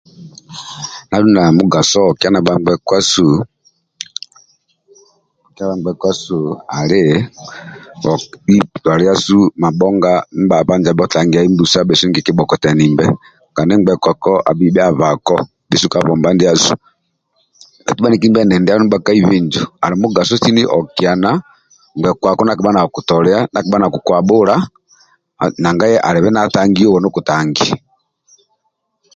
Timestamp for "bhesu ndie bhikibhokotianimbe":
11.87-13.05